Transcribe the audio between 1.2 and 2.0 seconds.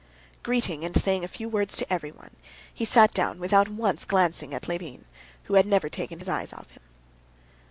a few words to